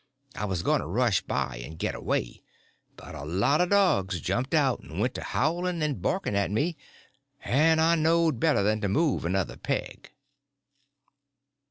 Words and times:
I 0.33 0.45
was 0.45 0.63
going 0.63 0.81
to 0.81 0.87
rush 0.87 1.21
by 1.21 1.57
and 1.63 1.77
get 1.77 1.93
away, 1.93 2.41
but 2.97 3.13
a 3.13 3.23
lot 3.23 3.61
of 3.61 3.69
dogs 3.69 4.19
jumped 4.19 4.55
out 4.55 4.79
and 4.79 4.99
went 4.99 5.13
to 5.13 5.21
howling 5.23 5.83
and 5.83 6.01
barking 6.01 6.35
at 6.35 6.49
me, 6.49 6.75
and 7.43 7.79
I 7.79 7.93
knowed 7.93 8.39
better 8.39 8.63
than 8.63 8.81
to 8.81 8.89
move 8.89 9.25
another 9.25 9.57
peg. 9.57 10.09